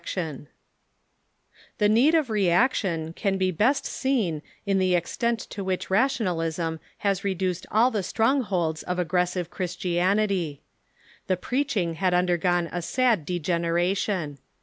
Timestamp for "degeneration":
13.27-14.39